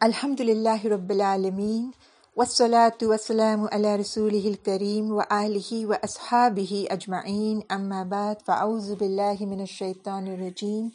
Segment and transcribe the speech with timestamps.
[0.00, 1.90] الحمد للہ رب العالمین
[2.36, 6.58] وسلاۃ وسلم علیہ رسول الکریم و علیہ و اصحاب
[6.90, 7.60] اجمعین.
[8.08, 10.88] بعد، فاعوذ باللہ من الشیطان الرجیم.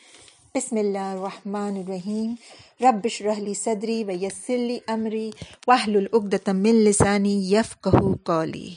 [0.56, 2.34] بسم اللہ الرحمن الرحیم.
[2.82, 5.30] ربش رحلی صدری و یسلی امری.
[5.68, 6.06] واہل
[6.48, 8.70] من لسانی یفقہ قولی.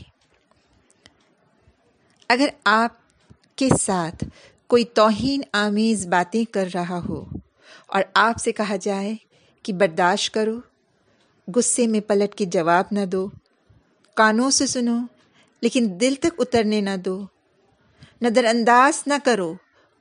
[2.28, 2.96] اگر آپ
[3.56, 4.24] کے ساتھ
[4.66, 7.24] کوئی توہین آمیز باتیں کر رہا ہو
[7.86, 9.14] اور آپ سے کہا جائے
[9.66, 10.60] کہ برداشت کرو۔
[11.54, 13.28] غصے میں پلٹ کے جواب نہ دو۔
[14.14, 14.98] کانوں سے سنو،
[15.60, 17.26] لیکن دل تک اترنے نہ دو۔
[18.22, 19.54] نظر انداز نہ کرو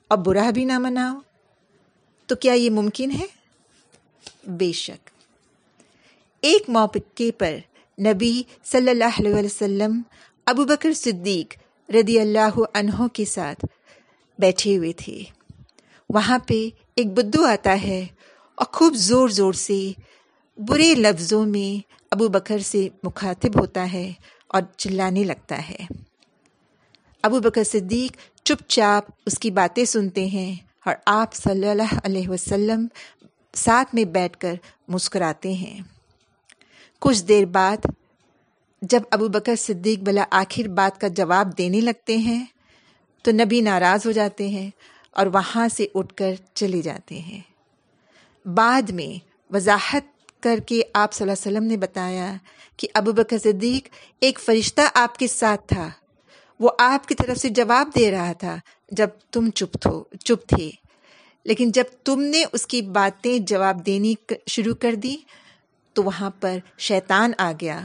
[0.07, 1.19] اور برا بھی نہ مناؤ۔
[2.25, 3.25] تو کیا یہ ممکن ہے؟
[4.47, 5.09] بے شک۔
[6.41, 7.55] ایک موقع پر
[8.01, 10.01] نبی صلی اللہ علیہ وسلم
[10.45, 11.53] ابو بکر صدیق
[11.91, 13.65] رضی اللہ عنہ کے ساتھ
[14.39, 15.23] بیٹھے ہوئے تھے۔
[16.09, 18.05] وہاں پہ ایک بدو آتا ہے۔
[18.55, 19.91] اور خوب زور زور سے
[20.57, 24.13] برے لفظوں میں ابو بکر سے مخاطب ہوتا ہے
[24.47, 25.77] اور چلانے لگتا ہے۔
[27.23, 32.29] ابو بکر صدیق چپ چاپ اس کی باتیں سنتے ہیں اور آپ صلی اللہ علیہ
[32.29, 32.87] وسلم
[33.53, 34.53] ساتھ میں بیٹھ کر
[34.87, 35.81] مسکراتے ہیں۔
[36.99, 37.77] کچھ دیر بعد
[38.81, 42.45] جب ابو بکر صدیق بلا آخر بات کا جواب دینے لگتے ہیں
[43.21, 44.69] تو نبی ناراض ہو جاتے ہیں
[45.11, 47.54] اور وہاں سے اٹھ کر چلے جاتے ہیں۔
[48.45, 50.03] بعد میں وضاحت
[50.43, 52.33] کر کے آپ صلی اللہ علیہ وسلم نے بتایا
[52.77, 53.87] کہ ابو بکر صدیق
[54.21, 55.89] ایک فرشتہ آپ کے ساتھ تھا۔
[56.59, 58.57] وہ آپ کی طرف سے جواب دے رہا تھا
[58.91, 60.71] جب تم چپ تھو، چپ تھے۔
[61.45, 64.13] لیکن جب تم نے اس کی باتیں جواب دینی
[64.47, 65.17] شروع کر دی
[65.93, 67.81] تو وہاں پر شیطان آ گیا۔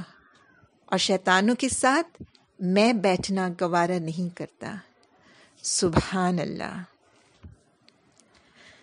[0.87, 2.23] اور شیطانوں کے ساتھ
[2.61, 4.75] میں بیٹھنا گوارا نہیں کرتا۔
[5.63, 6.83] سبحان اللہ۔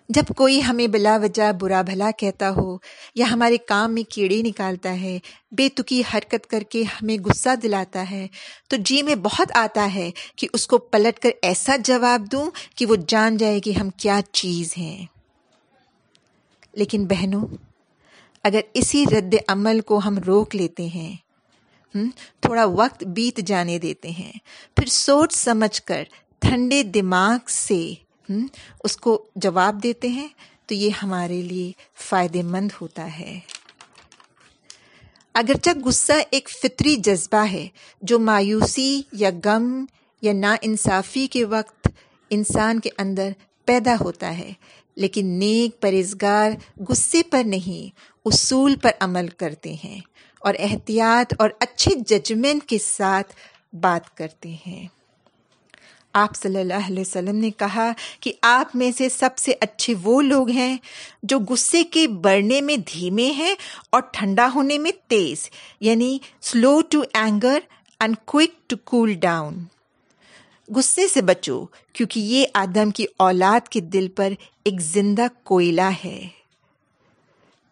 [0.09, 2.77] جب کوئی ہمیں بلا وجہ برا بھلا کہتا ہو
[3.15, 5.19] یا ہمارے کام میں کیڑے نکالتا ہے،
[5.51, 8.27] بے تکی حرکت کر کے ہمیں غصہ دلاتا ہے،
[8.67, 12.85] تو جی میں بہت آتا ہے کہ اس کو پلٹ کر ایسا جواب دوں کہ
[12.85, 15.05] وہ جان جائے کہ ہم کیا چیز ہیں۔
[16.73, 17.45] لیکن بہنوں،
[18.43, 21.15] اگر اسی رد عمل کو ہم روک لیتے ہیں
[22.39, 24.31] تھوڑا وقت بیت جانے دیتے ہیں،
[24.75, 26.03] پھر سوچ سمجھ کر
[26.41, 27.93] ٹھنڈے دماغ سے
[28.83, 30.27] اس کو جواب دیتے ہیں،
[30.65, 33.39] تو یہ ہمارے لیے فائدے مند ہوتا ہے۔
[35.33, 37.67] اگرچہ غصہ ایک فطری جذبہ ہے،
[38.01, 39.85] جو مایوسی یا غم
[40.21, 41.87] یا نا انصافی کے وقت
[42.29, 43.31] انسان کے اندر
[43.65, 44.53] پیدا ہوتا ہے،
[44.95, 46.51] لیکن نیک پرہزگار
[46.89, 47.95] غصے پر نہیں،
[48.25, 50.01] اصول پر عمل کرتے ہیں
[50.39, 53.33] اور احتیاط اور اچھے ججمنٹ کے ساتھ
[53.73, 54.87] بات کرتے ہیں۔
[56.13, 60.21] آپ صلی اللہ علیہ وسلم نے کہا کہ آپ میں سے سب سے اچھے وہ
[60.21, 60.77] لوگ ہیں
[61.23, 63.55] جو غصے کے بڑھنے میں دھیمے ہیں
[63.89, 67.59] اور ٹھنڈا ہونے میں تیز یعنی slow to anger
[67.99, 69.63] and quick to cool down
[70.75, 76.27] غصے سے بچو، کیونکہ یہ آدم کی اولاد کے دل پر ایک زندہ کوئلہ ہے۔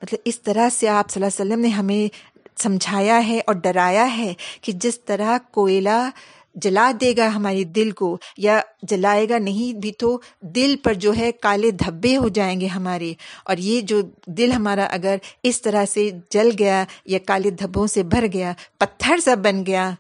[0.02, 4.18] مطلب اس طرح سے آپ صلی اللہ علیہ وسلم نے ہمیں سمجھایا ہے اور ڈرایا
[4.18, 6.10] ہے کہ جس طرح کوئلہ
[6.56, 11.14] جلا دے گا ہماری دل کو یا جلائے گا نہیں بھی تو دل پر جو
[11.18, 15.86] ہے کالے دھبے ہو جائیں گے ہمارے اور یہ جو دل ہمارا اگر اس طرح
[15.86, 19.92] سے جل گیا یا کالے دھبوں سے بھر گیا، پتھر سا بن گیا،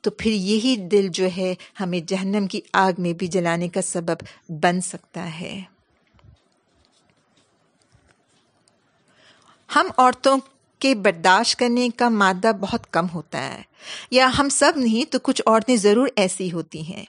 [0.00, 4.24] تو پھر یہی دل جو ہے ہمیں جہنم کی آگ میں بھی جلانے کا سبب
[4.48, 5.62] بن سکتا ہے۔
[9.76, 10.38] ہم عورتوں
[10.82, 13.62] کے برداشت کرنے کا مادہ بہت کم ہوتا ہے۔
[14.10, 17.04] یا ہم سب نہیں تو کچھ عورتیں ضرور ایسی ہوتی ہیں۔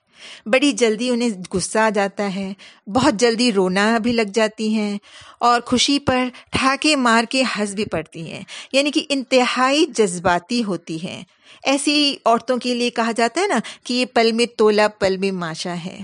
[0.46, 2.54] بڑی جلدی انہیں غصہ آ جاتا ہے،
[2.88, 4.98] بہت جلدی رونا بھی لگ جاتی ہیں
[5.40, 6.18] اور خوشی پر
[6.52, 11.24] ٹھاکے مار کے ہنس بھی پڑتی ہیں۔ یعنی کہ انتہائی جذباتی ہوتی ہیں۔
[11.64, 15.32] ایسی عورتوں کے لیے کہا جاتا ہے نا کہ یہ پل میں تولا پل میں
[15.32, 16.00] ماشا ہے۔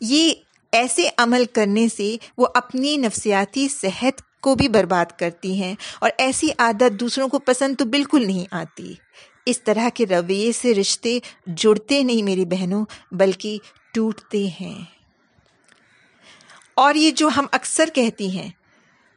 [0.00, 0.32] یہ
[0.72, 6.48] ایسے عمل کرنے سے وہ اپنی نفسیاتی صحت کو بھی برباد کرتی ہیں اور ایسی
[6.58, 8.94] عادت دوسروں کو پسند تو بالکل نہیں آتی۔
[9.46, 13.58] اس طرح کے رویے سے رشتے جڑتے نہیں میری بہنوں، بلکہ
[13.92, 14.84] ٹوٹتے ہیں۔
[16.74, 18.50] اور یہ جو ہم اکثر کہتی ہیں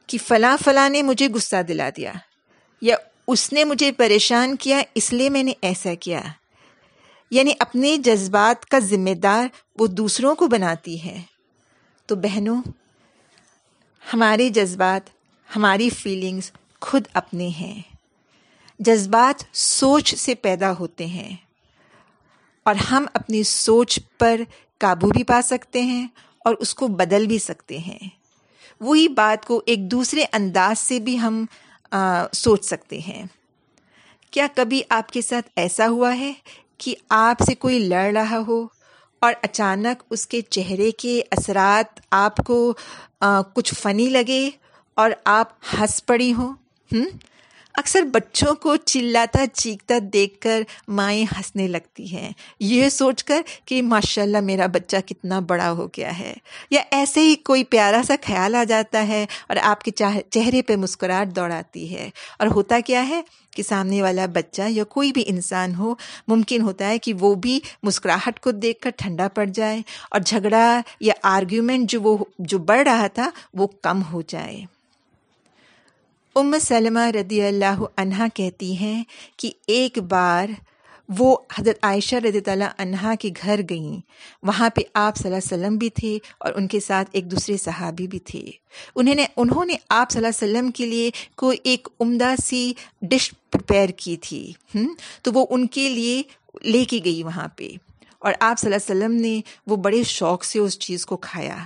[0.07, 2.13] کہ فلاں فلاں نے مجھے غصہ دلا دیا
[2.81, 2.95] یا
[3.27, 6.21] اس نے مجھے پریشان کیا، اس لیے میں نے ایسا کیا۔
[7.31, 9.47] یعنی اپنے جذبات کا ذمہ دار
[9.79, 11.21] وہ دوسروں کو بناتی ہے۔
[12.05, 12.61] تو بہنوں،
[14.13, 15.16] ہمارے جذبات
[15.55, 16.51] ہماری فیلنگس
[16.81, 17.81] خود اپنے ہیں۔
[18.79, 21.35] جذبات سوچ سے پیدا ہوتے ہیں۔
[22.63, 24.41] اور ہم اپنی سوچ پر
[24.77, 26.07] قابو بھی پا سکتے ہیں
[26.45, 28.09] اور اس کو بدل بھی سکتے ہیں۔
[28.81, 31.45] وہی بات کو ایک دوسرے انداز سے بھی ہم
[32.33, 33.23] سوچ سکتے ہیں۔
[34.31, 36.33] کیا کبھی آپ کے ساتھ ایسا ہوا ہے
[36.77, 38.67] کہ آپ سے کوئی لڑ رہا ہو
[39.19, 42.73] اور اچانک اس کے چہرے کے اثرات آپ کو
[43.53, 44.49] کچھ فنی لگے
[44.97, 45.47] اور آپ
[45.79, 46.53] ہنس پڑی ہوں؟
[47.73, 52.29] اکثر بچوں کو چلاتا چیختا دیکھ کر مائیں ہنسنے لگتی ہیں۔
[52.59, 56.33] یہ سوچ کر کہ ماشاء اللہ میرا بچہ کتنا بڑا ہو گیا ہے۔
[56.71, 59.91] یا ایسے ہی کوئی پیارا سا خیال آ جاتا ہے اور آپ کے
[60.29, 62.09] چہرے پہ مسکراہٹ دوڑاتی ہے۔
[62.39, 63.21] اور ہوتا کیا ہے
[63.51, 65.93] کہ سامنے والا بچہ یا کوئی بھی انسان ہو،
[66.27, 70.81] ممکن ہوتا ہے کہ وہ بھی مسکراہٹ کو دیکھ کر ٹھنڈا پڑ جائے اور جھگڑا
[70.99, 74.76] یا آرگیومنٹ جو وہ جو بڑھ رہا تھا وہ کم ہو جائے۔
[76.39, 79.03] ام سلمہ رضی اللہ عنہا کہتی ہیں
[79.37, 80.47] کہ ایک بار
[81.17, 84.01] وہ حضرت عائشہ رضی اللہ عنہا کے گھر گئیں۔
[84.43, 87.57] وہاں پہ آپ صلی اللہ علیہ وسلم بھی تھے اور ان کے ساتھ ایک دوسرے
[87.57, 88.51] صحابی بھی تھے۔
[88.95, 92.73] انہوں نے انہوں نے آپ صلی اللہ علیہ وسلم کے لیے کوئی ایک عمدہ سی
[93.01, 94.53] ڈش پریپیئر کی تھی۔
[95.21, 96.23] تو وہ ان کے لیے
[96.63, 97.69] لے کے گئی وہاں پہ۔
[98.19, 101.57] اور آپ صلی اللہ علیہ وسلم نے وہ بڑے شوق سے اس چیز کو کھایا۔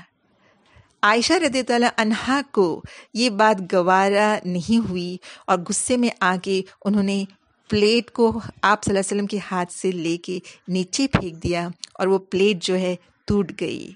[1.03, 2.81] عائشہ رضی اللہ عنہا کو
[3.13, 5.17] یہ بات گوارا نہیں ہوئی
[5.47, 7.23] اور غصے میں آ کے انہوں نے
[7.69, 8.27] پلیٹ کو
[8.61, 12.17] آپ صلی اللہ علیہ وسلم کے ہاتھ سے لے کے نیچے پھینک دیا اور وہ
[12.17, 12.95] پلیٹ جو ہے
[13.27, 13.91] ٹوٹ گئی۔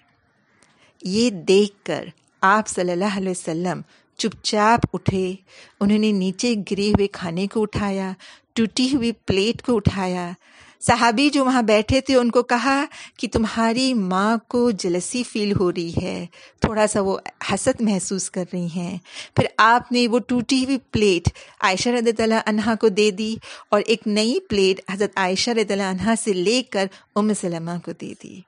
[1.03, 2.05] یہ دیکھ کر
[2.41, 3.81] آپ صلی اللہ علیہ وسلم
[4.17, 5.33] چپ چاپ اٹھے۔
[5.79, 8.11] انہوں نے نیچے گرے ہوئے کھانے کو اٹھایا،
[8.53, 10.31] ٹوٹی ہوئی پلیٹ کو اٹھایا۔
[10.81, 12.85] صحابی جو وہاں بیٹھے تھے، ان کو کہا
[13.17, 16.25] کہ تمہاری ماں کو جلسی فیل ہو رہی ہے،
[16.59, 17.17] تھوڑا سا وہ
[17.53, 18.97] حسد محسوس کر رہی ہیں۔
[19.35, 21.29] پھر آپ نے وہ ٹوٹی ہوئی پلیٹ
[21.61, 23.35] عائشہ رضی اللہ عنہا کو دے دی
[23.69, 26.85] اور ایک نئی پلیٹ حضرت عائشہ رضی اللہ عنہا سے لے کر
[27.15, 28.41] ام سلمہ کو دے دی۔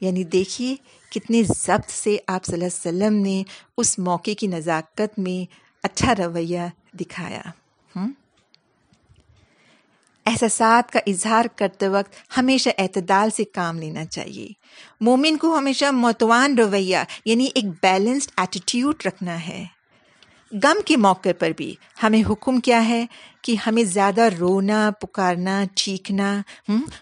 [0.00, 0.76] یعنی دیکھیے
[1.10, 3.42] کتنے ضبط سے آپ صلی اللہ علیہ وسلم نے
[3.76, 5.52] اس موقع کی نزاکت میں
[5.82, 6.60] اچھا رویہ
[6.92, 7.42] دکھایا۔
[7.96, 8.08] ہوں
[10.42, 14.48] احساسات کا اظہار کرتے وقت ہمیشہ اعتدال سے کام لینا چاہیے۔
[15.00, 19.64] مومن کو ہمیشہ متوان رویہ یعنی ایک بیلنسڈ ایٹیٹیوڈ رکھنا ہے۔
[20.52, 23.06] غم کے موقع پر بھی ہمیں حکم کیا ہے
[23.42, 26.40] کہ ہمیں زیادہ رونا، پکارنا، چیخنا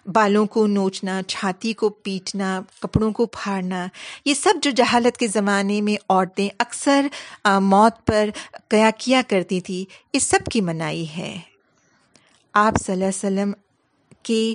[0.07, 3.87] بالوں کو نوچنا، چھاتی کو پیٹنا، کپڑوں کو پھاڑنا،
[4.25, 7.07] یہ سب جو جہالت کے زمانے میں عورتیں اکثر
[7.45, 8.29] موت پر
[8.71, 11.39] کیا کیا کرتی تھی، اس سب کی منائی ہے۔
[12.53, 13.53] آپ صلی اللہ علیہ وسلم
[14.23, 14.55] کے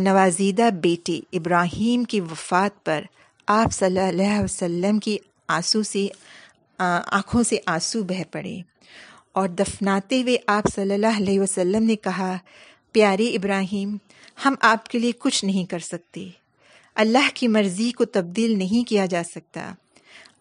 [0.00, 3.04] نوازیدہ بیٹے ابراہیم کی وفات پر
[3.46, 6.06] آپ صلی اللہ علیہ وسلم کی آنسو سے
[6.78, 8.60] آنکھوں سے آنسو بہہ پڑے۔
[9.32, 12.38] اور دفناتے ہوئے آپ صلی اللہ علیہ وسلم نے کہا،
[12.92, 13.96] پیارے ابراہیم،
[14.44, 16.28] ہم آپ کے لیے کچھ نہیں کر سکتے۔
[16.94, 19.74] اللہ کی مرضی کو تبدیل نہیں کیا جا سکتا۔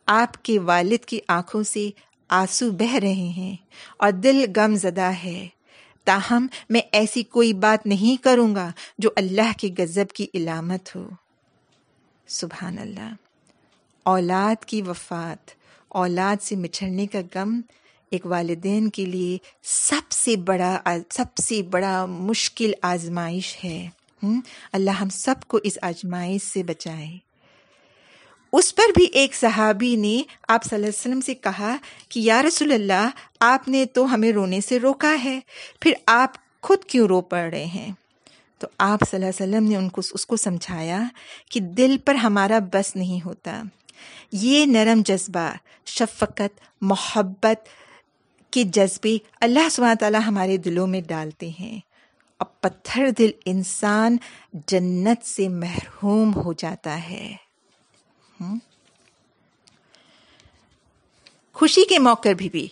[0.06, 1.90] آپ کے والد کی آنکھوں سے
[2.30, 3.56] آنسو بہہ رہے ہیں
[3.98, 5.48] اور دل غم زدہ ہے۔
[6.08, 11.10] تاہم میں ایسی کوئی بات نہیں کروں گا جو اللہ کے غضب کی علامت ہو۔
[12.28, 13.14] سبحان اللہ۔
[14.04, 15.52] اولاد کی وفات،
[15.88, 17.62] اولاد سے مچھڑنے کا غم
[18.12, 23.90] ایک والدین کے لیے سب سے بڑا، سب سے بڑا مشکل آزمائش ہے۔
[24.74, 27.18] اللہ ہم سب کو اس آزمائش سے بچائے۔
[28.54, 31.76] اس پر بھی ایک صحابی نے آپ صلی اللہ علیہ وسلم سے کہا
[32.10, 35.40] کہ یا رسول اللہ آپ نے تو ہمیں رونے سے روکا ہے،
[35.82, 37.92] پھر آپ خود کیوں رو پڑ رہے ہیں؟
[38.58, 41.02] تو آپ صلی اللہ علیہ وسلم نے ان کو، اس کو سمجھایا
[41.52, 43.64] کہ دل پر ہمارا بس نہیں ہوتا۔
[44.32, 45.54] یہ نرم جذبہ،
[45.86, 47.70] شفقت، محبت
[48.52, 51.80] کے جذبے اللہ سب تعالیٰ ہمارے دلوں میں ڈالتے ہیں۔
[52.38, 54.18] اور پتھر دل انسان
[54.54, 57.36] جنت سے محروم ہو جاتا ہے۔
[61.54, 62.68] خوشی کے موقع بھی بھی۔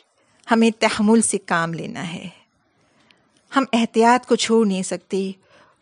[0.51, 2.29] ہمیں تحمل سے کام لینا ہے۔
[3.55, 5.31] ہم احتیاط کو چھوڑ نہیں سکتے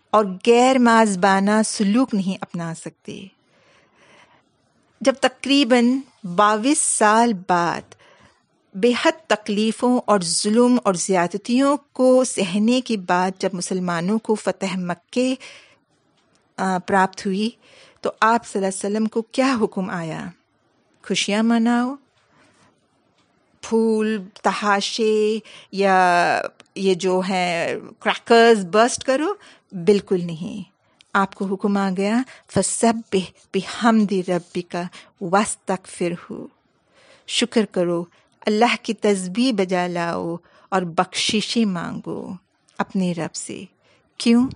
[0.09, 3.25] اور غیر معذبانہ سلوک نہیں اپنا سکتے۔
[5.01, 5.97] جب تقریباً
[6.35, 7.95] باویس سال بعد
[8.75, 14.75] بے حد تکلیفوں اور ظلم اور زیادتیوں کو سہنے کے بعد جب مسلمانوں کو فتح
[14.75, 15.35] مکے
[16.55, 17.49] پراپت ہوئی
[18.01, 20.25] تو آپ صلی اللہ علیہ وسلم کو کیا حکم آیا؟
[21.07, 21.95] خوشیاں مناؤ۔
[23.63, 25.37] پھول، تحاشے
[25.71, 26.41] یا
[26.75, 29.33] یہ جو ہے کریکرز برسٹ کرو،
[29.71, 30.69] بالکل نہیں۔
[31.13, 33.15] آپ کو حکم آ گیا فسب
[33.53, 34.83] بے ہم ربی کا
[35.21, 36.47] وس تک پھر ہو
[37.27, 38.05] شکر کرو،
[38.45, 40.35] اللہ کی تصبی بجا لاؤ
[40.69, 42.33] اور بخششیں مانگو
[42.77, 43.63] اپنے رب سے۔
[44.17, 44.47] کیوں؟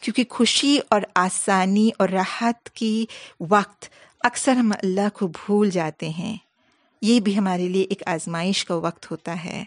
[0.00, 3.06] کیونکہ خوشی اور آسانی اور راحت کی
[3.40, 3.84] وقت
[4.20, 6.36] اکثر ہم اللہ کو بھول جاتے ہیں۔
[7.04, 9.64] یہ بھی ہمارے لیے ایک آزمائش کا وقت ہوتا ہے۔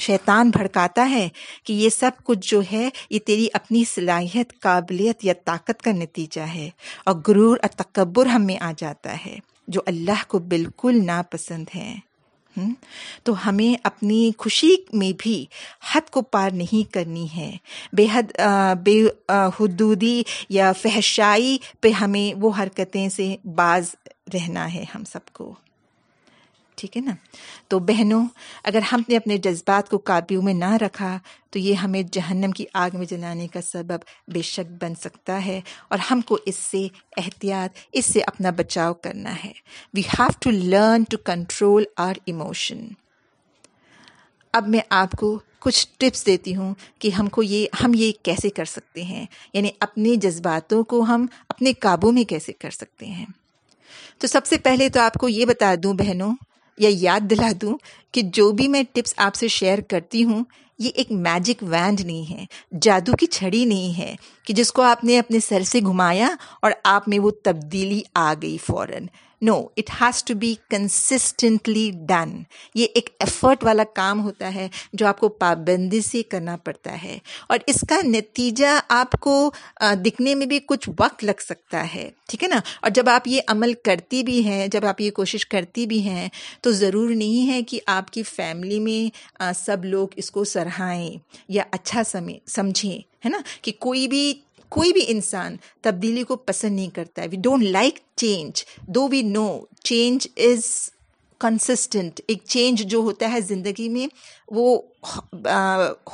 [0.00, 1.28] شیطان بھڑکاتا ہے
[1.64, 6.40] کہ یہ سب کچھ جو ہے، یہ تیری اپنی صلاحیت، قابلیت یا طاقت کا نتیجہ
[6.40, 6.70] ہے
[7.06, 11.98] اور غرور اور تکبر ہم میں آ جاتا ہے، جو اللہ کو بالکل ناپسند ہے۔
[13.22, 15.44] تو ہمیں اپنی خوشی میں بھی
[15.92, 17.56] حد کو پار نہیں کرنی ہے۔
[17.92, 18.40] بے حد
[18.84, 18.96] بے
[19.60, 23.94] حدودی یا فحشائی پہ ہمیں وہ حرکتیں سے باز
[24.34, 25.54] رہنا ہے ہم سب کو۔
[26.80, 27.12] ٹھیک ہے نا؟
[27.68, 28.26] تو بہنوں،
[28.64, 31.18] اگر ہم نے اپنے جذبات کو قابو میں نہ رکھا،
[31.50, 35.60] تو یہ ہمیں جہنم کی آگ میں جلانے کا سبب بے شک بن سکتا ہے
[35.88, 39.52] اور ہم کو اس سے احتیاط، اس سے اپنا بچاؤ کرنا ہے۔
[39.94, 42.88] We have to learn to control our emotion
[44.52, 48.50] اب میں آپ کو کچھ ٹپس دیتی ہوں کہ ہم کو یہ، ہم یہ کیسے
[48.50, 53.26] کر سکتے ہیں؟ یعنی اپنے جذباتوں کو ہم اپنے قابو میں کیسے کر سکتے ہیں؟
[54.18, 56.34] تو سب سے پہلے تو آپ کو یہ بتا دوں بہنوں
[56.80, 57.76] یا یاد دلا دوں
[58.12, 60.44] کہ جو بھی میں ٹپس آپ سے شیئر کرتی ہوں،
[60.78, 62.44] یہ ایک میجک وینڈ نہیں ہے،
[62.82, 66.28] جادو کی چھڑی نہیں ہے کہ جس کو آپ نے اپنے سر سے گھمایا
[66.62, 69.06] اور آپ میں وہ تبدیلی آ گئی فوراً۔
[69.42, 72.32] No it has to be consistently done
[72.74, 77.18] یہ ایک ایفرٹ والا کام ہوتا ہے جو آپ کو پابندی سے کرنا پڑتا ہے
[77.48, 79.50] اور اس کا نتیجہ آپ کو
[80.04, 83.40] دکھنے میں بھی کچھ وقت لگ سکتا ہے، ٹھیک ہے نا؟ اور جب آپ یہ
[83.48, 86.28] عمل کرتی بھی ہیں، جب آپ یہ کوشش کرتی بھی ہیں،
[86.60, 91.16] تو ضرور نہیں ہے کہ آپ کی فیملی میں سب لوگ اس کو سراہیں
[91.48, 92.02] یا اچھا
[92.46, 94.32] سمجھیں، ہے نا؟ کہ کوئی بھی
[94.70, 99.22] کوئی بھی انسان تبدیلی کو پسند نہیں کرتا ہے۔ We don't like change do we
[99.22, 100.90] know change is
[101.40, 104.06] constant ایک چینج جو ہوتا ہے زندگی میں،
[104.48, 104.82] وہ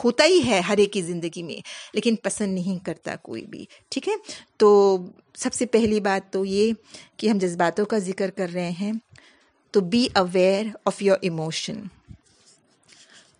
[0.04, 1.60] ہوتا ہی ہے ہر ایک کی زندگی میں،
[1.94, 4.12] لیکن پسند نہیں کرتا کوئی بھی۔ ٹھیک ہے؟
[4.56, 4.98] تو
[5.34, 6.72] سب سے پہلی بات تو یہ
[7.16, 8.92] کہ ہم جذباتوں کا ذکر کر رہے ہیں۔
[9.70, 11.82] تو be aware of your emotion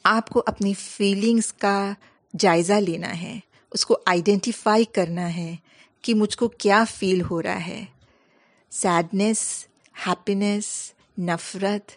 [0.04, 1.92] آپ کو اپنی فیلنگس کا
[2.38, 3.38] جائزہ لینا ہے۔
[3.76, 5.56] اس کو آئیڈینٹیفائی کرنا ہے
[6.02, 7.85] کہ مجھ کو کیا فیل ہو رہا ہے۔
[8.71, 9.66] سیڈنیس
[10.06, 11.90] ہیپینیس نفرت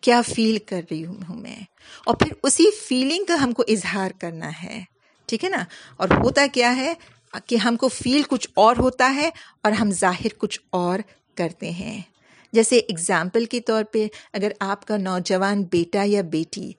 [0.00, 1.60] کیا فیل کر رہی ہوں میں؟
[2.06, 4.84] اور پھر اسی فیلنگ کا ہم کو اظہار کرنا ہے۔
[5.26, 5.64] ٹھیک ہے نا؟
[5.96, 6.94] اور ہوتا کیا ہے
[7.46, 9.30] کہ ہم کو فیل کچھ اور ہوتا ہے
[9.62, 10.98] اور ہم ظاہر کچھ اور
[11.34, 12.00] کرتے ہیں۔
[12.52, 16.72] جیسے اگزامپل کے طور پہ اگر آپ کا نوجوان بیٹا یا بیٹی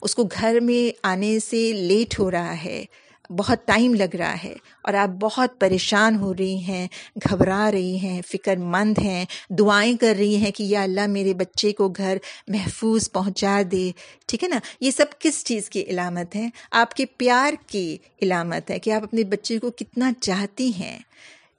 [0.00, 2.84] اس کو گھر میں آنے سے لیٹ ہو رہا ہے
[3.30, 6.88] بہت ٹائم لگ رہا ہے اور آپ بہت پریشان ہو رہی ہیں،
[7.30, 11.72] گھبرا رہی ہیں، فکر مند ہیں، دعائیں کر رہی ہیں کہ یا اللہ میرے بچے
[11.72, 12.16] کو گھر
[12.48, 13.90] محفوظ پہنچا دے۔
[14.26, 18.70] ٹھیک ہے نا؟ یہ سب کس چیز کی علامت ہے آپ کے پیار کی علامت
[18.70, 20.98] ہے کہ آپ اپنے بچے کو کتنا چاہتی ہیں۔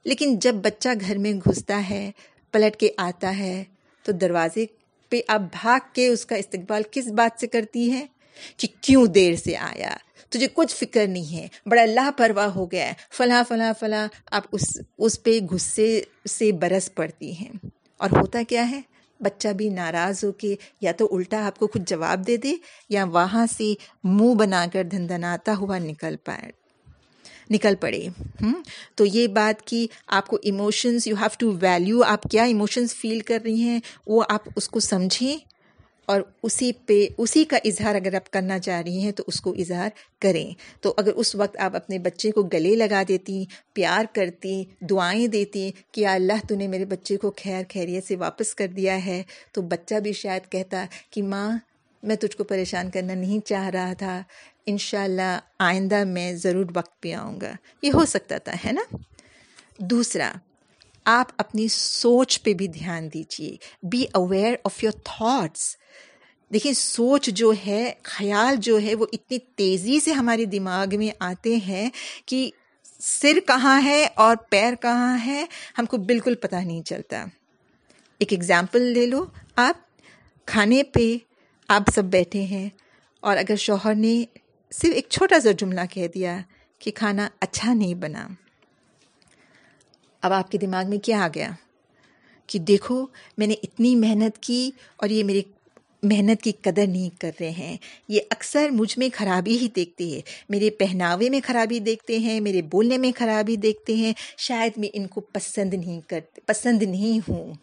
[0.04, 2.10] لیکن جب بچہ گھر میں گھستا ہے،
[2.52, 3.64] پلٹ کے آتا ہے،
[4.02, 4.66] تو دروازے
[5.08, 8.06] پہ آپ بھاگ کے اس کا استقبال کس بات سے کرتی ہے؟
[8.56, 9.96] کہ کیوں دیر سے آیا؟
[10.28, 14.78] تجھے کچھ فکر نہیں ہے۔ بڑا لاپرواہ ہو گیا ہے۔ فلاں فلاں فلاں آپ اس
[14.98, 17.66] اس پہ غصے سے برس پڑتی ہیں۔
[17.96, 18.80] اور ہوتا کیا ہے؟
[19.20, 22.54] بچہ بھی ناراض ہو کے یا تو الٹا آپ کو کچھ جواب دے دے
[22.88, 26.50] یا وہاں سے منہ بنا کر دھندناتا ہوا نکل پائے
[27.50, 28.06] نکل پڑے۔
[28.94, 33.20] تو یہ بات کہ آپ کو emotions you have to value آپ کیا ایموشنز فیل
[33.20, 35.57] کر رہی ہیں، وہ آپ اس کو سمجھیں۔
[36.08, 39.52] اور اسی پہ اسی کا اظہار اگر آپ کرنا چاہ رہی ہیں تو اس کو
[39.52, 39.88] اظہار
[40.20, 45.26] کریں۔ تو اگر اس وقت آپ اپنے بچے کو گلے لگا دیتی، پیار کرتی، دعائیں
[45.26, 49.22] دیتی کہ اللہ تو نے میرے بچے کو خیر، خیریت سے واپس کر دیا ہے،
[49.52, 51.58] تو بچہ بھی شاید کہتا کہ ماں،
[52.02, 54.22] میں تجھ کو پریشان کرنا نہیں چاہ رہا تھا
[54.66, 58.72] ان شاء اللہ آئندہ میں ضرور وقت پہ آؤں گا۔ یہ ہو سکتا تھا، ہے
[58.72, 58.96] نا؟
[59.78, 60.32] دوسرا
[61.10, 65.76] آپ اپنی سوچ پہ بھی دھیان دیجیے be aware of your thoughts
[66.52, 71.56] دیکھیں سوچ جو ہے، خیال جو ہے، وہ اتنی تیزی سے ہمارے دماغ میں آتے
[71.56, 71.90] ہیں
[72.26, 72.50] کہ
[73.00, 75.46] سر کہاں ہے اور پیر کہاں ہے،
[75.78, 77.24] ہم کو بالکل پتہ نہیں چلتا۔
[78.18, 79.24] ایک ایگزامپل لے لو۔
[79.56, 79.76] آپ
[80.46, 81.16] کھانے پہ
[81.68, 82.68] آپ سب بیٹھے ہیں
[83.20, 84.24] اور اگر شوہر نے
[84.72, 86.38] صرف ایک چھوٹا سا جملہ کہہ دیا
[86.78, 88.28] کہ کھانا اچھا نہیں بنا۔
[90.28, 91.50] اب آپ کے دماغ میں کیا آ گیا
[92.46, 93.06] کہ دیکھو
[93.38, 95.42] میں نے اتنی محنت کی اور یہ میرے
[96.02, 97.76] محنت کی قدر نہیں کر رہے ہیں۔
[98.08, 102.62] یہ اکثر مجھ میں خرابی ہی دیکھتے ہیں۔ میرے پہناوے میں خرابی دیکھتے ہیں، میرے
[102.62, 107.54] بولنے میں خرابی دیکھتے ہیں۔ شاید میں ان کو پسند نہیں کرتے پسند نہیں ہوں۔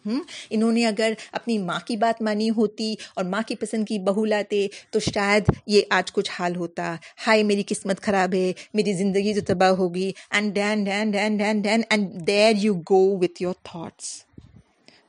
[0.50, 4.24] انہوں نے اگر اپنی ماں کی بات مانی ہوتی اور ماں کی پسند کی بہو
[4.24, 9.34] لاتے تو شاید یہ آج کچھ حال ہوتا۔ ہائے، میری قسمت خراب ہے، میری زندگی
[9.34, 13.54] تو تباہ ہوگی and then then then then then and there you go with your
[13.62, 14.22] thoughts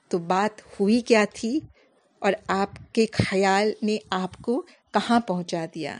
[0.08, 1.60] تو بات ہوئی کیا تھی؟
[2.20, 5.98] اور آپ کے خیال نے آپ کو کہاں پہنچا دیا؟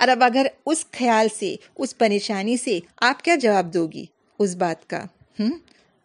[0.00, 4.06] اور اب اگر اس خیال سے، اس پریشانی سے آپ کیا جواب دو گی
[4.38, 5.04] اس بات کا؟
[5.40, 5.58] ہوں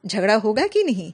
[0.08, 1.12] جھگڑا ہوگا کہ نہیں؟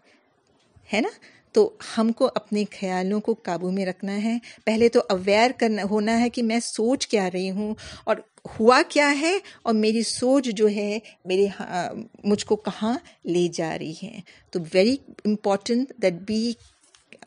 [0.95, 1.09] ہے نا؟
[1.51, 6.19] تو ہم کو اپنے خیالوں کو قابو میں رکھنا ہے۔ پہلے تو اویئر کرنا، ہونا
[6.19, 8.15] ہے کہ میں سوچ کیا رہی ہوں اور
[8.59, 13.77] ہوا کیا ہے اور میری سوچ جو ہے، میرے ہاں، مجھ کو کہاں لے جا
[13.79, 14.19] رہی ہے۔
[14.51, 16.53] تو very important that be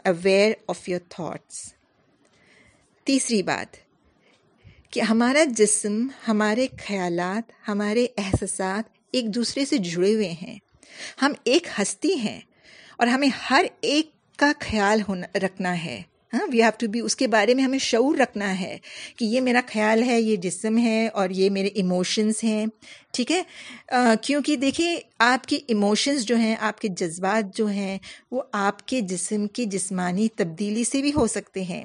[0.05, 1.75] aware of your thoughts
[3.05, 3.77] تیسری بات،
[4.91, 10.59] کہ ہمارا جسم، ہمارے خیالات، ہمارے احساسات ایک دوسرے سے جڑے ہوئے ہیں۔
[11.23, 12.41] ہم ایک ہستی ہیں
[12.97, 16.03] اور ہمیں ہر ایک کا خیال ہونا، رکھنا ہے۔
[16.33, 18.77] ہاں وی ہیو ٹو بی اس کے بارے میں ہمیں شعور رکھنا ہے
[19.17, 22.67] کہ یہ میرا خیال ہے، یہ جسم ہے اور یہ میرے ایموشنس ہیں،
[23.13, 23.43] ٹھیک ہے؟
[24.23, 27.99] کیونکہ دیکھیے، آپ کی ایموشنز جو ہیں، آپ کے جذبات جو ہیں،
[28.31, 31.85] وہ آپ کے جسم کی جسمانی تبدیلی سے بھی ہو سکتے ہیں۔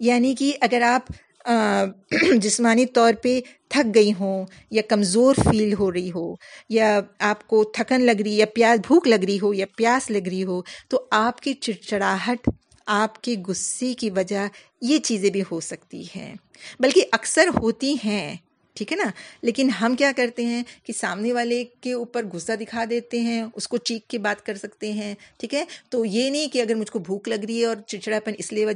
[0.00, 1.12] یعنی کہ اگر آپ
[2.36, 6.34] جسمانی طور پہ تھک گئی ہوں یا کمزور فیل ہو رہی ہو
[6.68, 10.28] یا آپ کو تھکن لگ رہی یا پیاس، بھوک لگ رہی ہو یا پیاس لگ
[10.28, 12.48] رہی ہو، تو آپ کی چڑچڑاہٹ
[12.92, 14.48] آپ کے غصے کی وجہ
[14.80, 16.34] یہ چیزیں بھی ہو سکتی ہیں۔
[16.80, 18.36] بلکہ اکثر ہوتی ہیں،
[18.74, 19.10] ٹھیک ہے نا؟
[19.42, 23.68] لیکن ہم کیا کرتے ہیں کہ سامنے والے کے اوپر غصہ دکھا دیتے ہیں، اس
[23.68, 26.90] کو چیک کے بات کر سکتے ہیں، ٹھیک ہے؟ تو یہ نہیں کہ اگر مجھ
[26.90, 28.66] کو بھوک لگ رہی ہے اور چڑچڑاپن اس لیے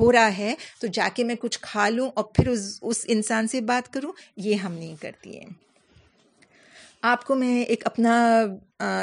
[0.00, 3.48] ہو رہا ہے، تو جا کے میں کچھ کھا لوں اور پھر اس اس انسان
[3.48, 5.63] سے بات کروں، یہ ہم نہیں کرتی ہیں۔
[7.04, 8.14] آپ کو میں ایک اپنا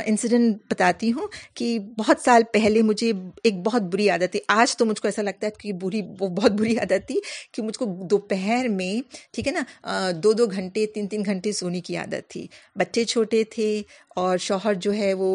[0.05, 3.12] انسیڈنٹ بتاتی ہوں کہ بہت سال پہلے مجھے
[3.43, 6.27] ایک بہت بری عادت تھی۔ آج تو مجھ کو ایسا لگتا ہے کہ بری، وہ
[6.27, 7.20] بہت بری عادت تھی
[7.51, 8.93] کہ مجھ کو دوپہر میں،
[9.34, 13.43] ٹھیک ہے نا دو دو گھنٹے، تین تین گھنٹے سونے کی عادت تھی۔ بچے چھوٹے
[13.50, 13.81] تھے
[14.15, 15.29] اور شوہر جو ہے وہ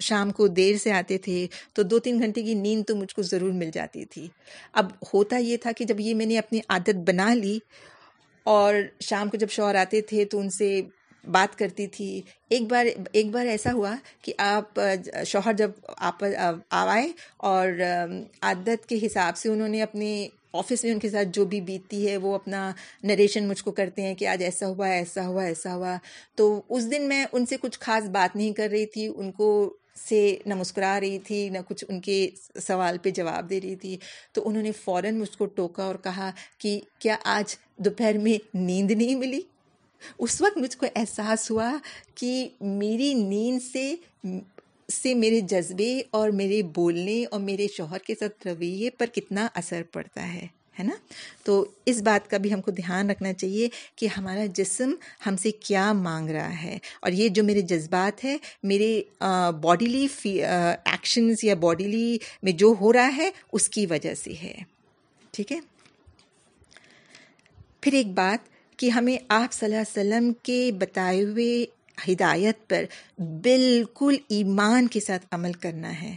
[0.00, 3.22] شام کو دیر سے آتے تھے، تو دو، تین گھنٹے کی نیند تو مجھ کو
[3.22, 4.26] ضرور مل جاتی تھی۔
[4.72, 7.58] اب ہوتا یہ تھا کہ جب یہ میں نے اپنی عادت بنا لی
[8.46, 10.80] اور شام کو جب شوہر آتے تھے تو ان سے
[11.26, 14.80] بات کرتی تھی۔ ایک بار ایک بار ایسا ہوا کہ آپ،
[15.26, 16.24] شوہر جب آپ
[16.70, 17.68] آئے اور
[18.42, 22.08] عادت کے حساب سے انہوں نے اپنے آفس میں ان کے ساتھ جو بھی بیتتی
[22.08, 25.74] ہے، وہ اپنا نریشن مجھ کو کرتے ہیں کہ آج ایسا ہوا ایسا ہوا ایسا
[25.74, 25.96] ہوا۔
[26.34, 29.76] تو اس دن میں ان سے کچھ خاص بات نہیں کر رہی تھی، ان کو
[30.08, 32.30] سے نہ مسکرا رہی تھی، نہ کچھ ان کے
[32.66, 33.96] سوال پہ جواب دے رہی تھی۔
[34.32, 38.90] تو انہوں نے فوراً مجھ کو ٹوکا اور کہا کہ کیا آج دوپہر میں نیند
[38.90, 39.40] نہیں ملی؟
[40.18, 41.76] اس وقت مجھ کو احساس ہوا
[42.14, 43.94] کہ میری نیند سے
[44.92, 49.82] سے میرے جذبے اور میرے بولنے اور میرے شوہر کے ساتھ رویے پر کتنا اثر
[49.92, 50.46] پڑتا ہے
[50.78, 50.94] ہے نا؟
[51.44, 54.94] تو اس بات کا بھی ہم کو دھیان رکھنا چاہیے کہ ہمارا جسم
[55.26, 59.02] ہم سے کیا مانگ رہا ہے۔ اور یہ جو میرے جذبات ہے میرے
[59.60, 60.06] باڈیلی
[60.84, 64.56] ایکشنز یا باڈیلی میں جو ہو رہا ہے، اس کی وجہ سے ہے۔
[65.30, 65.60] ٹھیک ہے؟
[67.80, 71.64] پھر ایک بات کہ ہمیں آپ صلی اللہ علیہ وسلم کے بتائے ہوئے
[72.12, 72.84] ہدایت پر
[73.42, 76.14] بالکل ایمان کے ساتھ عمل کرنا ہے۔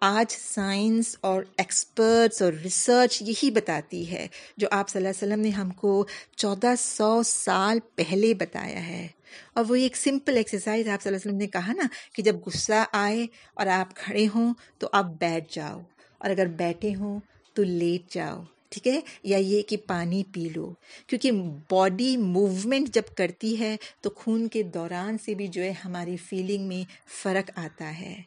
[0.00, 5.42] آج سائنس اور ایکسپرٹس اور ریسرچ یہی بتاتی ہے جو آپ صلی اللہ علیہ وسلم
[5.42, 9.06] نے ہم کو چودہ سو سال پہلے بتایا ہے۔
[9.54, 12.36] اور وہ ایک سمپل ایکسرسائز آپ صلی اللہ علیہ وسلم نے کہا نا کہ جب
[12.46, 15.80] غصہ آئے اور آپ کھڑے ہوں تو آپ بیٹھ جاؤ،
[16.18, 17.20] اور اگر بیٹھے ہوں
[17.54, 20.72] تو لیٹ جاؤ۔ ٹھیک ہے، یا یہ کہ پانی پی لو۔
[21.06, 21.30] کیونکہ
[21.70, 26.68] باڈی موومنٹ جب کرتی ہے تو خون کے دوران سے بھی جو ہے ہماری فیلنگ
[26.68, 26.84] میں
[27.22, 28.22] فرق آتا ہے۔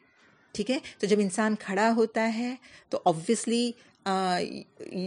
[0.52, 2.54] ٹھیک ہے؟ تو جب انسان کھڑا ہوتا ہے
[2.88, 3.72] تو آبویسلی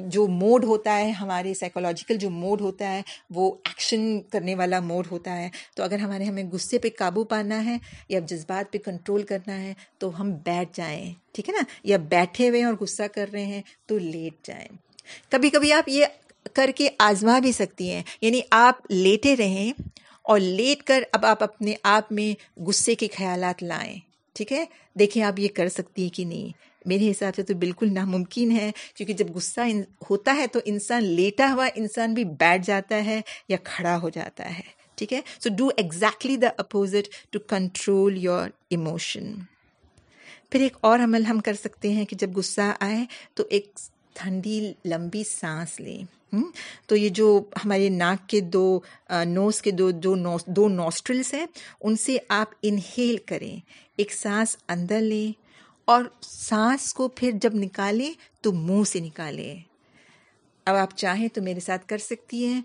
[0.08, 5.08] جو موڈ ہوتا ہے، ہمارے سائیکولوجیکل جو موڈ ہوتا ہے، وہ ایکشن کرنے والا موڈ
[5.12, 7.78] ہوتا ہے۔ تو اگر ہمارے ہمیں غصے پہ قابو پانا ہے
[8.10, 12.50] یا جذبات پہ کنٹرول کرنا ہے تو ہم بیٹھ جائیں۔ ٹھیک ہے نا؟ یا بیٹھے
[12.50, 14.87] ہوئے ہیں اور غصہ کر رہے ہیں تو لیٹ جائیں۔
[15.30, 16.06] کبھی کبھی آپ یہ
[16.54, 19.74] کر کے آزما بھی سکتی ہیں۔ یعنی آپ لیٹے رہیں
[20.22, 24.00] اور لیٹ کر اب آپ اپنے آپ میں غصے کے خیالات لائیں۔
[24.34, 24.65] ٹھیک ہے؟
[25.00, 28.72] دیکھیں آپ یہ کر سکتی ہیں کہ نہیں۔ میرے حساب سے تو بالکل ناممکن ہے،
[28.96, 29.60] کیونکہ جب غصہ
[30.10, 34.56] ہوتا ہے تو انسان لیٹا ہوا انسان بھی بیٹھ جاتا ہے یا کھڑا ہو جاتا
[34.58, 39.34] ہے۔ ٹھیک ہے؟ So do exactly the opposite to control your emotion
[40.50, 43.80] پھر ایک اور عمل ہم کر سکتے ہیں کہ جب غصہ آئے تو ایک
[44.17, 46.03] ٹھنڈی لمبی سانس لیں
[46.86, 47.27] تو یہ جو
[47.65, 48.80] ہمارے ناک کے دو
[49.25, 50.15] نوز کے دو جو
[50.47, 51.45] دو نوسٹرلس ہیں،
[51.82, 53.60] ان سے آپ انہیل کریں،
[53.95, 55.32] ایک سانس اندر لیں
[55.88, 59.56] اور سانس کو پھر جب نکالیں تو منہ سے نکالیں۔
[60.65, 62.62] اب آپ چاہیں تو میرے ساتھ کر سکتی ہیں۔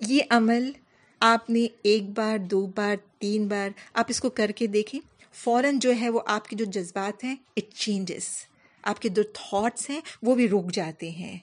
[0.00, 0.70] یہ عمل
[1.20, 5.00] آپ نے ایک بار، دو بار، تین بار آپ اس کو کر کے دیکھیں۔
[5.34, 8.28] فوراً جو ہے وہ آپ کے جو جذبات ہیں اٹ چینجز
[8.84, 11.38] آپ کے جو تھاٹس ہیں، وہ بھی رک جاتے ہیں۔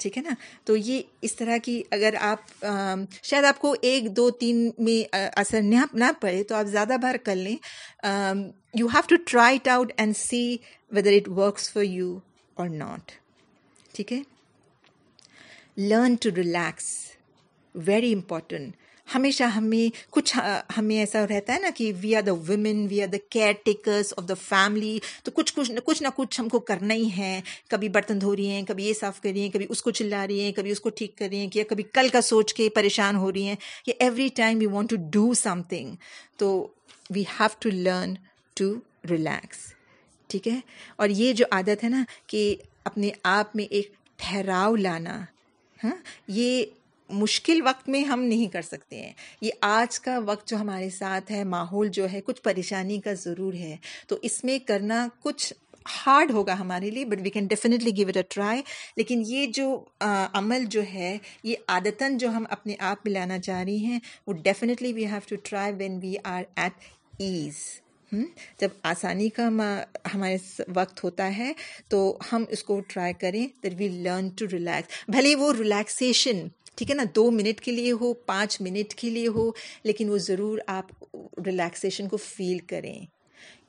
[0.00, 2.64] ٹھیک ہے نا؟ تو یہ اس طرح کی اگر آپ
[3.22, 7.36] شاید آپ کو ایک، دو، تین میں اثر نہ پڑے تو آپ زیادہ بار کر
[7.36, 7.56] لیں۔
[8.74, 10.56] You have to try it out and see
[10.90, 12.18] whether it works for you
[12.54, 13.12] or not
[13.94, 14.20] ٹھیک ہے؟
[15.76, 16.90] Learn to relax
[17.74, 18.76] very important
[19.14, 20.36] ہمیشہ ہمیں کچھ
[20.78, 23.16] ہمیں ایسا رہتا ہے نا کہ we are the women we are the
[23.64, 27.40] caretakers of the family تو کچھ کچھ کچھ نہ کچھ ہم کو کرنا ہی ہے۔
[27.68, 30.26] کبھی برتن دھو رہی ہیں، کبھی یہ صاف کر رہی ہیں، کبھی اس کو چلا
[30.26, 32.68] رہی ہیں، کبھی اس کو ٹھیک کر رہی ہیں، یا کبھی کل کا سوچ کے
[32.68, 35.94] پریشان ہو رہی ہیں۔ کہ every time we want to do something
[36.36, 36.68] تو
[37.10, 38.14] we have to learn
[38.54, 38.74] to
[39.10, 39.58] relax
[40.28, 40.60] ٹھیک ہے؟
[40.96, 45.20] اور یہ جو عادت ہے نا کہ اپنے آپ میں ایک ٹھہراؤ لانا
[45.84, 45.96] ہاں
[46.28, 46.64] یہ
[47.12, 51.32] مشکل وقت میں ہم نہیں کر سکتے ہیں۔ یہ آج کا وقت جو ہمارے ساتھ
[51.32, 53.76] ہے، ماحول جو ہے، کچھ پریشانی کا ضرور ہے۔
[54.08, 55.52] تو اس میں کرنا کچھ
[55.96, 58.62] ہارڈ ہوگا ہمارے لیے but we can definitely give it a try
[58.96, 59.64] لیکن یہ جو
[60.00, 64.32] عمل جو ہے، یہ عادتاً جو ہم اپنے آپ میں لانا چاہ رہی ہیں، وہ
[64.42, 66.72] definitely we have to try when we are at
[67.18, 67.54] ease
[68.60, 69.48] جب آسانی کا
[70.14, 70.36] ہمارے
[70.74, 71.52] وقت ہوتا ہے،
[71.88, 76.90] تو ہم اس کو ٹرائی کریں that we learn to relax بھلے وہ ریلیکسیشن ٹھیک
[76.90, 79.50] ہے نا، دو منٹ کے لیے ہو، پانچ منٹ کے لیے ہو،
[79.84, 80.86] لیکن وہ ضرور آپ
[81.46, 83.06] ریلیکسیشن کو فیل کریں۔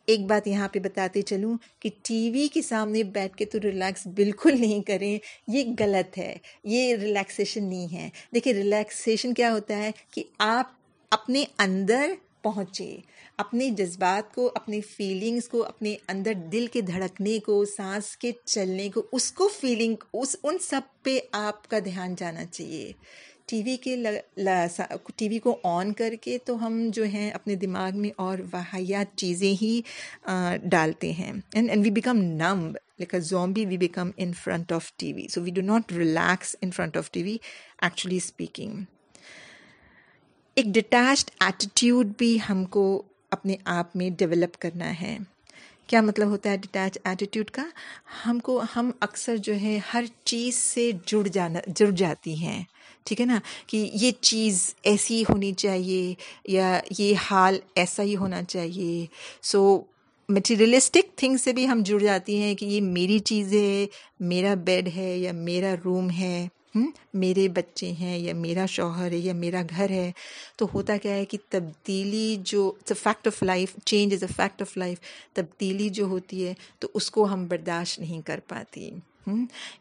[0.05, 4.07] ایک بات یہاں پہ بتاتے چلوں کہ ٹی وی کے سامنے بیٹھ کے تو ریلیکس
[4.07, 9.91] بالکل نہیں کریں، یہ غلط ہے، یہ ریلیکسیشن نہیں ہے۔ دیکھیں، ریلیکسیشن کیا ہوتا ہے
[10.11, 10.71] کہ آپ
[11.11, 12.11] اپنے اندر
[12.41, 12.97] پہنچے
[13.43, 18.89] اپنے جذبات کو اپنے فیلنگس کو اپنے اندر دل کے دھڑکنے کو، سانس کے چلنے
[18.89, 22.91] کو، اس کو فیلنگ اس، ان سب پہ آپ کا دھیان جانا چاہیے۔
[23.45, 23.95] ٹی وی کے
[25.15, 29.17] ٹی وی کو آن کر کے تو ہم جو ہیں اپنے دماغ میں اور واحیات
[29.17, 29.81] چیزیں ہی
[30.63, 32.65] ڈالتے ہیں۔ And and we become numb
[32.99, 35.27] like a zombie we become in front of T V.
[35.27, 37.37] So we do not relax in front of T V
[37.81, 38.83] actually speaking
[40.57, 42.85] ایک ڈٹیچڈ ایٹیٹیوڈ بھی ہم کو
[43.33, 45.17] اپنے آپ میں ڈیولپ کرنا ہے۔
[45.87, 47.63] کیا مطلب ہوتا ہے ڈٹیچ ایٹیٹیوڈ کا؟
[48.25, 52.63] ہم کو، ہم اکثر جو ہے ہر چیز سے جڑ جانا، جڑ جاتی ہیں۔
[53.03, 56.13] ٹھیک ہے نا؟ کہ یہ چیز ایسی ہونی چاہیے
[56.45, 59.05] یا یہ حال ایسا ہی ہونا چاہیے۔
[59.41, 59.81] سو
[60.29, 63.85] مٹیریلسٹک تھنگ سے بھی ہم جڑ جاتی ہیں کہ یہ میری چیز ہے
[64.19, 66.47] میرا بیڈ ہے یا میرا روم ہے۔
[67.13, 70.11] میرے بچے ہیں یا میرا شوہر ہے یا میرا گھر ہے،
[70.55, 74.77] تو ہوتا کیا ہے کہ تبدیلی جو fact of life change is a fact of
[74.77, 74.99] life
[75.33, 78.89] تبدیلی جو ہوتی ہے تو اس کو ہم برداشت نہیں کر پاتی۔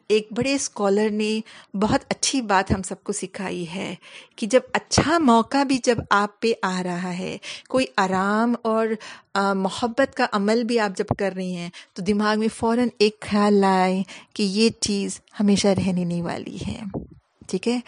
[0.08, 1.40] ایک بڑے اسکالر نے
[1.74, 3.94] بہت اچھی بات ہم سب کو سکھائی ہے
[4.36, 7.36] کہ جب اچھا موقع بھی جب آپ پہ آ رہا ہے،
[7.68, 8.86] کوئی آرام اور
[9.54, 13.54] محبت کا عمل بھی آپ جب کر رہی ہیں، تو دماغ میں فوراً ایک خیال
[13.54, 14.02] لائے
[14.34, 16.80] کہ یہ چیز ہمیشہ رہنے نہیں والی ہے۔
[17.48, 17.78] ٹھیک ہے؟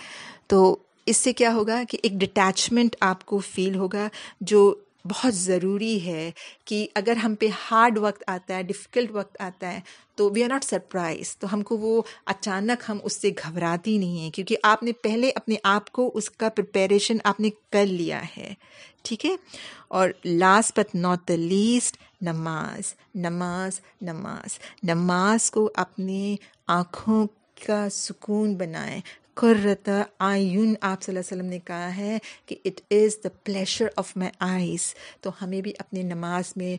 [0.46, 4.08] تو اس سے کیا ہوگا کہ ایک ڈٹیچمنٹ آپ کو فیل ہوگا
[4.40, 4.74] جو
[5.10, 6.30] بہت ضروری ہے
[6.64, 9.80] کہ اگر ہم پہ ہارڈ وقت آتا ہے ڈفیکلٹ وقت آتا ہے،
[10.14, 14.18] تو وی آر ناٹ سرپرائز تو ہم کو وہ اچانک ہم اس سے گھبراتی نہیں
[14.18, 18.22] ہیں، کیونکہ آپ نے پہلے اپنے آپ کو اس کا پریپریشن آپ نے کر لیا
[18.36, 18.54] ہے۔
[19.02, 19.36] ٹھیک ہے؟
[19.88, 26.36] اور last but not the least نماز نماز نماز۔ نماز کو اپنے
[26.66, 27.26] آنکھوں
[27.66, 29.00] کا سکون بنائیں۔
[29.36, 33.86] قرۃ آئین آپ صلی اللہ علیہ وسلم نے کہا ہے کہ it is the pleasure
[33.96, 34.82] of my eyes
[35.22, 36.76] تو ہمیں بھی اپنی نماز میں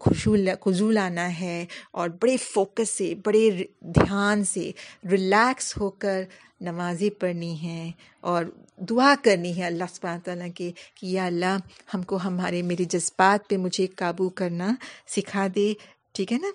[0.00, 3.50] خوشو خضو لانا ہے اور بڑے فوکس سے، بڑے
[3.94, 4.70] دھیان سے
[5.10, 6.22] ریلیکس ہو کر
[6.60, 7.90] نمازیں پڑھنی ہیں
[8.24, 8.44] اور
[8.88, 11.56] دعا کرنی ہے اللہ سبحانہ تعالیٰ کے کہ یا اللہ
[11.94, 14.74] ہم کو ہمارے، میرے جذبات پہ مجھے قابو کرنا
[15.14, 15.72] سکھا دے،
[16.14, 16.50] ٹھیک ہے نا؟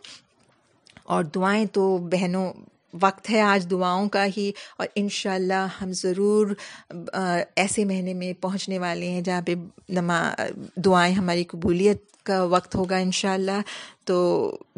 [1.03, 2.51] اور دعائیں تو بہنوں
[3.01, 6.53] وقت ہے آج دعاؤں کا ہی، اور ان شاء اللہ ہم ضرور
[7.55, 9.55] ایسے مہینے میں پہنچنے والے ہیں جہاں پہ
[9.89, 10.19] نما،
[10.86, 13.62] دعائیں ہماری قبولیت کا وقت ہوگا ان شاء اللہ
[14.05, 14.17] تو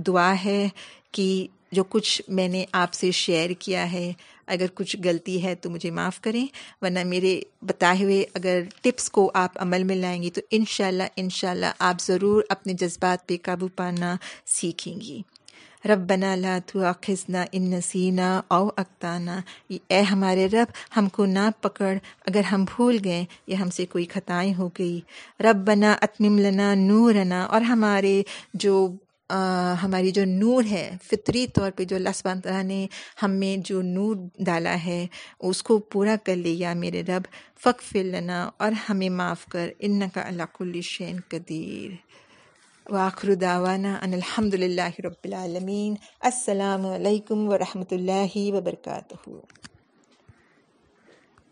[0.08, 0.68] دعا ہے
[1.12, 4.12] کہ جو کچھ میں نے آپ سے شیئر کیا ہے،
[4.48, 6.46] اگر کچھ غلطی ہے تو مجھے معاف کریں،
[6.82, 10.88] ورنہ میرے بتائے ہوئے اگر ٹپس کو آپ عمل میں لائیں گی تو ان شاء
[10.88, 15.22] اللہ ان شاء اللہ آپ ضرور اپنے جذبات پہ قابو پانا سیکھیں گی۔
[15.86, 16.80] رب بنا لا تو
[17.52, 19.32] ان نسینا او اختانہ
[19.88, 24.06] اے ہمارے رب، ہم کو نہ پکڑ۔ اگر ہم بھول گئے یا ہم سے کوئی
[24.06, 25.02] خطائیں ہو گئی۔
[25.40, 28.92] رب بنا اتمم لنا نورنا۔ اور ہمارے جو
[29.84, 32.88] ہماری جو نور ہے، فطری طور پہ جو اللہ سبحانہ تعالیٰ نے
[33.24, 35.08] ہم میں جو نور ڈالا ہے،
[35.40, 37.22] اس کو پورا کر لیا میرے رب۔
[37.64, 41.96] فق فلنا اور ہمیں معاف کر۔ ان کا اللہ کل شین قدیر
[42.90, 45.96] واخر دعوانا ان الحمد للہ رب العالمین.
[46.20, 49.30] السلام علیکم ورحمۃ اللہ وبرکاتہ.